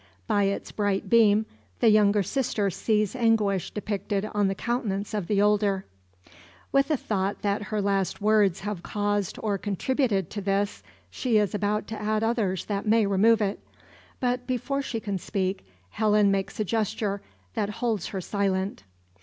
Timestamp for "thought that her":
6.97-7.79